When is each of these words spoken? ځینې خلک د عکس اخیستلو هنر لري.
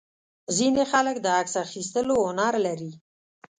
ځینې 0.57 0.83
خلک 0.91 1.15
د 1.21 1.27
عکس 1.39 1.53
اخیستلو 1.65 2.13
هنر 2.27 2.53
لري. 2.65 2.91